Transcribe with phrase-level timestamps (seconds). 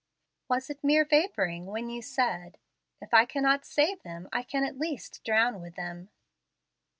[0.49, 2.57] Was it mere vaporing when you said,
[2.99, 6.09] 'If I cannot save them, I can at least drown with them'?"